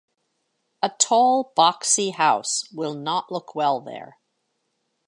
A 0.81 0.89
tall 0.97 1.53
boxy 1.55 2.15
house 2.15 2.67
will 2.71 2.95
not 2.95 3.31
look 3.31 3.53
well 3.53 3.79
there. 3.79 4.17